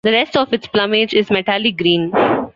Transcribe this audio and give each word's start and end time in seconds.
The 0.03 0.11
rest 0.13 0.35
of 0.35 0.51
its 0.51 0.65
plumage 0.65 1.13
is 1.13 1.29
metallic 1.29 1.77
green. 1.77 2.11